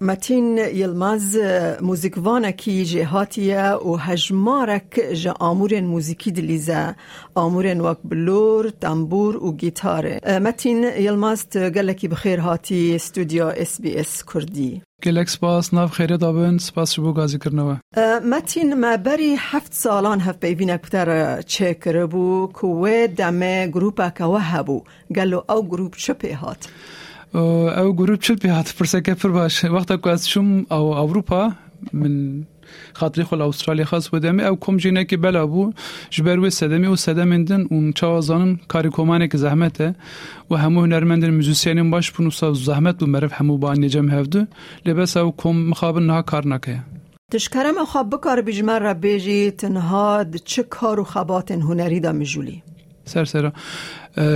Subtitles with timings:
[0.00, 1.36] متین یلماز
[1.80, 6.94] موزیکوانکی جهاتیه و هجمارک جا آمور موزیکی دلیزه
[7.34, 10.20] آمور وک بلور، تنبور و گیتاره.
[10.42, 16.58] متین یلماز گلکی بخیر هاتی استودیو اس بی اس کردی گلک سپاس ناف خیره دابن
[16.58, 17.80] سپاس شبو گازی کرنوه
[18.24, 24.82] متین ما بری هفت سالان هفت بیبینک بتر چه کربو کوه دمه گروپا که هبو
[25.16, 26.68] گلو او گروپ چه پیهات
[27.34, 31.52] او گروپ چل پی هات پرسکه پر باش وقتا که از شم او اوروپا
[31.92, 32.46] من
[32.92, 35.72] خاطری خل استرالیا خاص ودمی او کم جینه که بلا بو
[36.10, 39.94] جبر و سدمی و سدمندن و چوازانن کاری کومانه که زحمته
[40.50, 44.44] و همو هنرمندن موزیسینین باش بونو سا زحمت و مرف همو با نجم هفدو
[44.86, 46.78] لبس او کم مخابن نها کار نکه
[47.32, 52.62] تشکرم خواب بکار بیجمر را بیجی تنها چه کار و خبات هنری دا مجولی
[53.08, 53.52] سر سر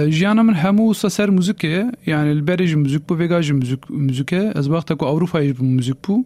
[0.09, 5.05] جیانا من همو سر موزیکه یعنی البرج موزیک بو ویگاج موزیک موزیکه از وقت که
[5.05, 6.25] اروپا بو موزیک بو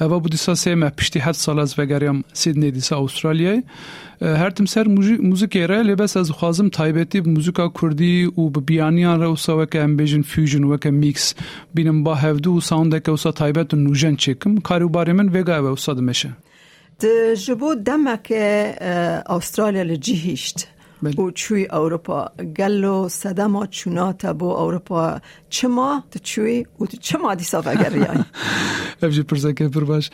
[0.00, 3.62] و بودی سه ما پشتی هفت سال از وگریم سیدنی دیسا استرالیا
[4.20, 4.86] هر تم سر
[5.22, 10.22] موزیک را لباس از خوازم تایبتی موزیکا کردی و به بیانیان را وسا وک امبیژن
[10.22, 11.34] فیوژن وک میکس
[11.74, 15.62] بینم با هفدو و ساوند که وسا تایبت و نوجن چکم کارو باری من وگا
[15.62, 16.28] و وسا دمشه
[17.46, 18.32] جبو دمک
[19.26, 20.68] استرالیا لجیهشت
[21.02, 21.14] بله.
[21.22, 27.90] و چوی اروپا گلو صدما چوناتا بو اروپا چما؟ تچوی و چما دی صاف اگر
[27.90, 28.18] ریای
[29.02, 30.10] افجی پرسکه پر باش.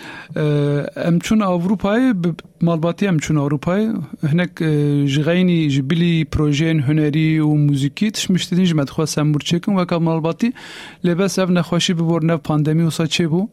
[0.97, 2.15] ام چون اروپای
[2.61, 4.63] مالباتی ام چون اروپای هناك
[5.07, 10.53] جغيني جبلي بروجين هنري وموزيكي تشمشتني جمعت خوا سمبور چكم وكا مالباتی.
[11.05, 13.49] لباس اف نخوشي ببور نف پاندمی وسا چه بو.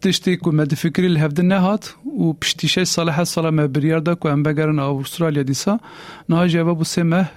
[0.00, 4.14] تشتي کو مد فکری لهفد نهات و پشتی شش سال هست سال ما بریار دا
[4.14, 5.80] کو ام بگرن استرالیا دیسا.
[6.28, 7.30] نه جواب بو سمه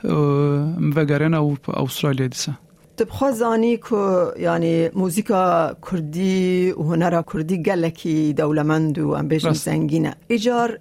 [0.79, 2.53] مبگرن او استرالیا دیسا
[2.97, 10.15] تبخوا زانی که یعنی موزیکا کردی و هنر کردی گلکی دولمند و ام بیشن زنگینه.
[10.27, 10.79] ایجار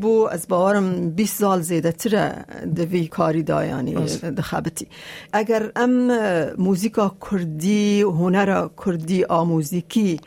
[0.00, 2.44] بو از باورم 20 سال زیده تره
[2.76, 3.94] دوی کاری دا یعنی
[4.38, 4.86] دخبتی
[5.32, 6.12] اگر ام
[6.58, 10.20] موزیکا کردی و هنر کردی آموزیکی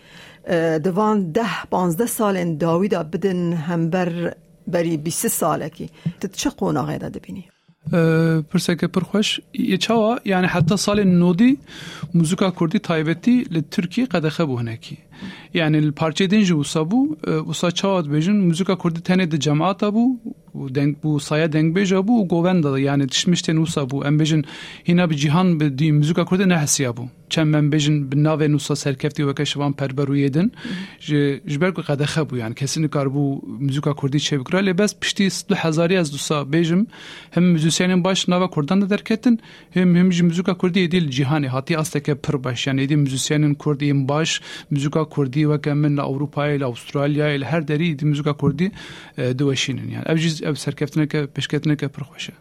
[0.84, 4.34] دوان ده پانزده سال داویدا بدن هم بر
[4.68, 7.51] بری 20 ساله کی تت چه قوناغه دا بینی پرسکه
[7.92, 11.58] پرخوش یه چاوا یعنی حتی سال نودی
[12.14, 14.98] موزیکا کردی تایبتی لترکی قدخه بو هنکی
[15.54, 17.16] یعنی الپارچه دینج وسا بو
[17.50, 20.18] وسا چاوات بیجن موزیکا کردی تنه د جماعت بو
[20.56, 24.42] و دنگ بو سایه دنگ بیجا بو و گووند یعنی تشمشتن وسا بو ام بیجن
[24.84, 26.94] هینا به جهان به دی موزیکا کردی نه حسیا
[27.32, 30.52] بو چند من بیجن به ناو نوسا سرکفتی وکه شوان پربرو یدن
[31.48, 35.98] جبر قدخه بو یعنی کسی نکار بو موزیکا کردی چه بکرا لباس پشتی دو هزاری
[35.98, 36.86] از دوسا بیجم
[37.32, 39.38] هم موزیسینین باش ناو کردان درکتن
[39.76, 44.42] هم هم موزیکا کردی دیل جهانی هاتی استکه پر باش یعنی دی موزیسینین کردی باش
[44.72, 48.72] موزیکا کردی وکه من اروپا الى استرالیا الى هر دری دی موزیکا کردی
[49.38, 52.34] دوشینن یعنی ابجیز اب سرکفتنه که پشکتنه که پر خوشه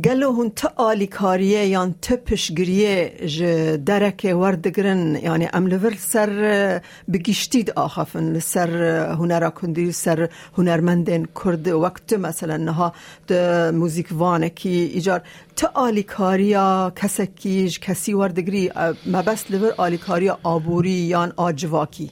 [0.00, 3.42] گلو هون تا آلیکاریه یان تا پشگریه ج
[3.84, 5.16] درک وردگرن.
[5.16, 6.80] یعنی املور سر
[7.12, 8.70] بگیشتید آخافن سر
[9.12, 12.12] هنر کندی سر هنرمندن کرد وقت.
[12.12, 12.92] مثلا نها
[13.26, 15.22] ده موزیک وانکی ایجار.
[15.56, 18.70] تا آلیکاریا کسکیج کسی وردگری.
[19.06, 22.10] ما بس لور آلیکاریا آبوری یان آجواکی.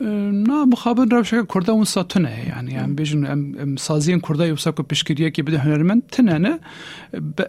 [0.00, 5.30] نه مخابن روش کرده اون ساتنه یعنی هم بیشون ام سازی کرده یوسا کو پشکریه
[5.30, 6.58] که بده هنرمند تنه نه؟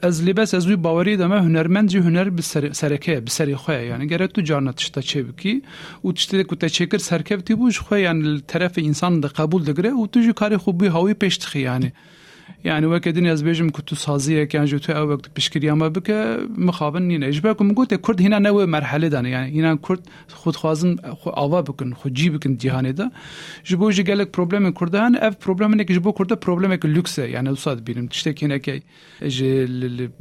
[0.04, 4.08] از لباس از وی باوری دمه هنرمند جو هنر به سرکه به سری خو یعنی
[4.08, 5.62] گره تو جانت تشتا بکی؟
[6.02, 10.22] او تشته کو تچکر سرکفتی بوش خو یعنی طرف انسان ده قبول دگره او تو
[10.22, 11.94] جو کاری خوبی هاوی پشتخی یعنی.
[12.64, 16.18] یعنی وەکە دنیا زبێژم کو تو سازیەکیان ژ تو ئەو وەک پشکریانمە بکە
[16.68, 20.02] مخابن نینە ژبکم گوتێ کورد هینا نەوە مەرحلەدان یعنی هینان کورد
[20.42, 20.92] خودخوازن
[21.40, 23.08] ئاوا بکن خودجی بکن جیهانێدا
[23.68, 27.56] ji بۆ ji gelek problemên kurdan ev probleminekî ji bo kurda problemek lükse yani du
[27.56, 28.80] sat bînim tiştekînekey
[29.36, 29.50] ji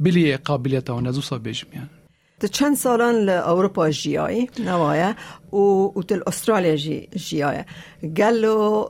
[0.05, 1.98] biliyê qabiliyeta wan ez du sa bêjim yani.
[2.47, 5.15] چند سالان لأوروبا جیای نوایه
[5.53, 5.57] و
[5.95, 7.63] و تل استرالیا جی جیای
[8.17, 8.89] گلو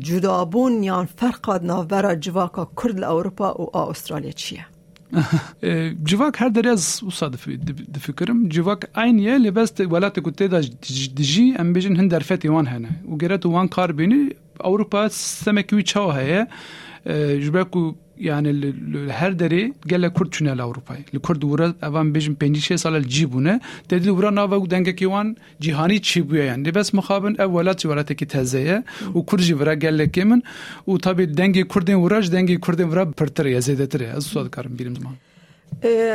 [0.00, 4.66] جدابون یان فرقاد ناورا جواکا کرد لأوروبا و استرالیا چیه
[6.04, 7.48] جواک هر دری از وصادف
[7.94, 10.60] دفکرم جواک عین یه لبست ولات کو تیدا
[11.16, 14.28] دجی ام بجن هند درفتی وان هنه و گرت وان کار بینی
[14.64, 16.46] اوروبا سمکوی چاو هه
[17.44, 23.60] جبرکو يعني الهردري قال لك كرد شنو لاوروباي الكرد ورا افان بيجن 5 سال جيبونه
[23.88, 28.84] تدل ورا نافا دنگا كيوان جهاني تشيبويا يعني بس مخابن اولات ورات كي تازيه
[29.14, 30.40] وكرد جبرا قال لك من
[30.86, 35.27] وطبي دنگي كردين وراج دنگي كردين ورا برتر يا زيدتر الصوت كارم بيرم زمان.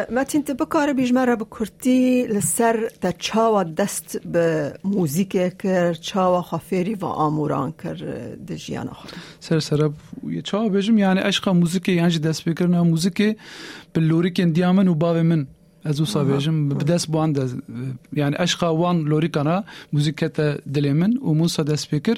[0.09, 7.05] متین تو بکار بیجمره بکرتی لسر تا چاوا دست به موزیک کر چاوا خافری و
[7.05, 7.93] آموران کر
[8.47, 9.89] دجیان خود سر سر
[10.43, 13.37] چاوا بیجم یعنی عشق موزیک یعنی دست بکرنا موزیک
[13.93, 15.47] بلوری کن دیامن و باو من
[15.83, 17.49] از او سابیجم بدست بوان ده
[18.13, 19.63] یعنی عشق وان لوری کنا
[19.93, 22.17] موزیک تا دلی من و موسا دست بکر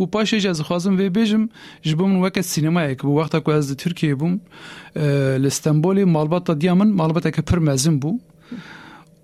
[0.00, 1.48] و پاشش از خوازم وی بیجم
[1.82, 4.40] جبم وقت سینما یک بو وقتا که از ترکیه بوم
[5.44, 6.88] لستنبولی مالبات دیامن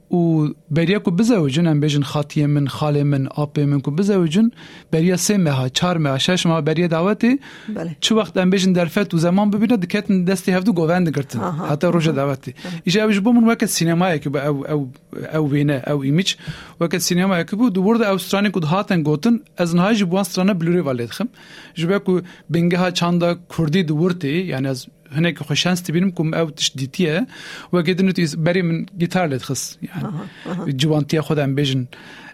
[0.03, 3.27] مالبات که پر مزم بو و بریا کو بزوجن ام بجن خاطیه من خاله من
[3.27, 4.51] آپ من کو بزوجن
[4.91, 7.39] بریا سه ماه چهار ماه شش ماه بریا دعوتی
[7.75, 11.87] بله چه وقت ام بجن درفت و زمان ببینه دکتن دستی هفدو گووند گرتن حتی
[11.87, 14.91] روز دعوتی ایجا بج بومن وقت سینما که او او
[15.33, 16.35] او وینه او ایمیج
[16.79, 21.09] وقت سینما که بود ورد اوسترانی کو هاتن گوتن از نهاج بوان استرانه بلوری والد
[21.09, 21.27] خم
[21.73, 27.26] جبه کو بنگه ها چاندا کردی دورتی یعنی از هناك خوشانس تبينم كم او تشديتيه
[27.72, 30.08] وقد انه بري من جيتار لتخص يعني
[30.72, 31.86] جوانتيا خودم بيجن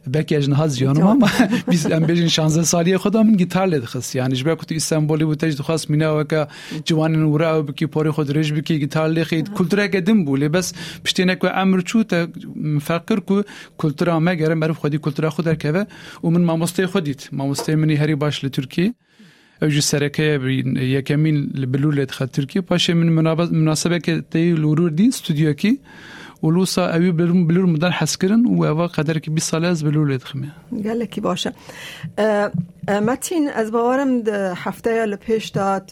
[0.06, 1.29] belki اجن هاز جانم ama
[1.71, 5.91] biz ام بيجن 16 ساليه خودم من جيتار لتخص يعني جبا كنت اسطنبولي وتجد خاص
[5.91, 6.49] مينا وكا
[6.88, 10.75] جوان ورا بكي بوري خود رج بكي جيتار لخيد كولتورا قدم بولي بس
[11.05, 13.43] بشتينك امر چو تا مفكر كو
[13.76, 15.87] كولتورا ما غير معرف خودي كولتورا خود ركبه
[16.23, 18.94] ومن ماموستي خوديت ماموستي مني هري باش لتركي.
[19.62, 20.41] اوج سرکه
[20.77, 25.79] یکمین بلول دخل ترکیه پاشه من مناسبه که تی لورور دی استودیو کی
[26.43, 30.53] ولوسا اوی بلور بلور مدن حس و اوا قدر که 20 سال از بلور لدخمه
[30.85, 31.53] گله کی باشه
[32.89, 35.87] متین از باورم ده هفته ل پیش داد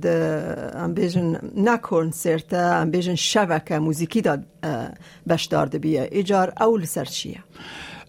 [0.00, 4.44] ده ام بیژن نه کنسرت ام بیژن شبکه موزیکی داد
[5.28, 7.04] بش دارده بیه ایجار اول سر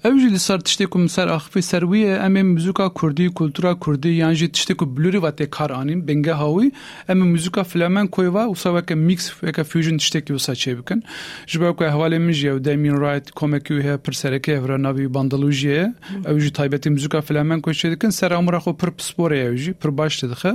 [0.04, 5.18] اوجی لسر تشتکم سر اخفی سروی ام موزیکا کردی کلتورا کردی یعنی جی تشتکو بلوری
[5.18, 6.72] و کار آنیم بنگه هاوی
[7.08, 11.02] ام موزیکا فلامنکو و وسا وک میکس وک فیوژن تشتکی وسا چه بکن
[11.46, 15.94] جبا کو حواله من جو دامین رایت کومکی هه پر سرکه ورا ناوی باندالوجیه
[16.26, 20.52] اوجی تایبتی موزیکا فلامنکو چه دکن سر امر خو پر سپوره اوجی پر باش دخه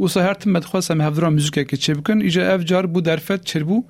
[0.00, 3.44] وسا هر تم مدخواس ام هفدرا موزیکا که چه بکن ایجا اف جار بو درفت
[3.44, 3.84] چربو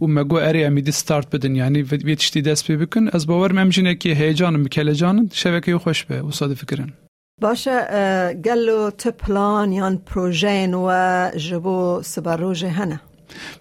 [0.00, 3.94] و مگو اری امیدی ستارت بدن یعنی وی تشتی دست پی بکن از باور ممجنه
[3.94, 6.92] که هیجان مکلجان شبکه خوش به و صاد فکرن
[7.40, 10.90] باشه گلو تپلان یان پروژین و
[11.36, 13.00] جبو سبروژه هنه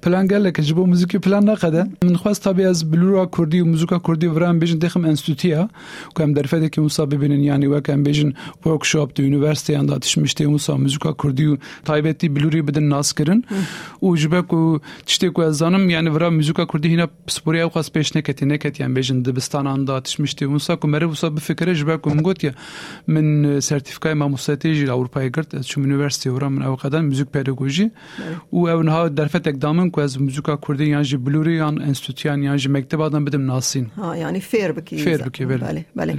[0.01, 3.99] پلان گله که جبو موزیک پلان نقده من خواست تابی از بلورا کردی و موزیکا
[4.07, 5.69] کردی ورام بیجن دخم انستوتیا
[6.15, 8.33] که هم درفته که موسا ببینن یعنی وک هم بیجن
[8.65, 13.43] ورکشاپ دو یونیورسیتی اند آتشمشته موسا موزیکا کردی و تایبتی بلوری بدن ناس کرن
[14.03, 18.15] و جبه کو تشتی کو ازانم یعنی ورا موزیکا کردی هنا سپوریا و خاص پیش
[18.15, 22.43] نکتی نکت یعنی بیجن دبستان اند آتشمشته موسا کو مره موسا بفکره جبه کو مگوت
[22.43, 22.51] یا
[23.07, 27.91] من سرتیفیکای ما موسیقی اروپای گرت از چون یونیورسیتی ورا من او قدم موزیک پداگوژی
[28.53, 29.09] و او نها
[29.59, 33.45] اقدامن کو از موزیکا کردی یان جی بلوری یان انستیتویان یان جی مکتب آدم بدم
[33.45, 36.17] ناسین ها یعنی فیر بکی فیر بکی بله بله بله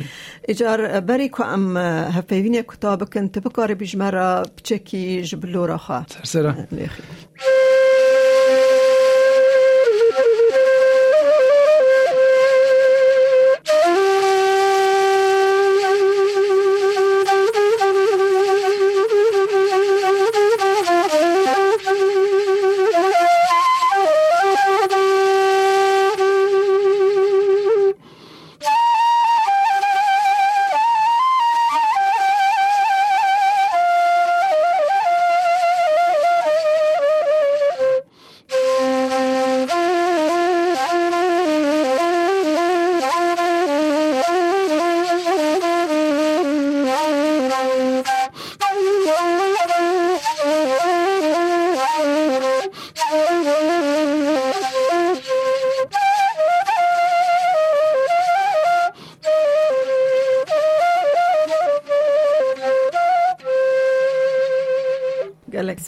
[0.49, 1.77] اجار بری کو ام
[2.17, 6.91] هفیوین کتاب کن تبکار بیجمرا بچکی جبلورا خوا سرسرا گلک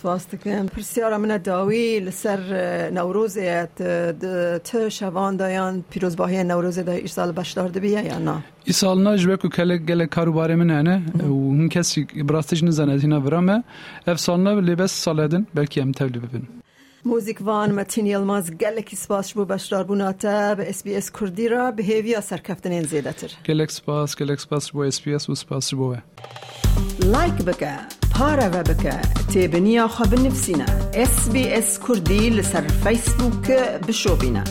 [0.03, 3.83] سپاس دکم پرسیارا من داوی لسر نوروزیت
[4.65, 9.19] ت شوان دایان پیروزباهی نوروز دا ایش سال بشدار دبیه یا نه؟ ای سال نه
[9.19, 11.03] جبه که کل گل کاروبار من هنه.
[11.23, 13.65] و هم کسی براستش نزند هینا برامه
[14.07, 16.49] اف سال نه لبس سال دن بلکی هم تبلی ببین.
[17.05, 21.71] موزیک وان متین یلماز گلکی سپاس بو بشدار بوناتا به اس بی اس کردی را
[21.71, 23.31] به هیویا سرکفتن این زیده تر.
[23.47, 25.97] گلک سپاس گلک سپاس بو اس بی اس و سپاس بو.
[27.03, 28.97] لایک بکه پارە بە بکە
[29.33, 30.69] تێبنییا خە بنفسینە
[31.11, 34.45] SسBS کوردی لەسەر فیسبووکە بشۆبینە.